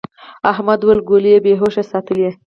احمد 0.51 0.79
وويل: 0.83 0.99
گولۍ 1.09 1.35
بې 1.43 1.53
هوښه 1.59 1.83
ساتلې. 1.91 2.29